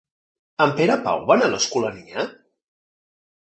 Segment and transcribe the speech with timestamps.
[0.65, 2.27] El Perepau va anar a l'Escolania?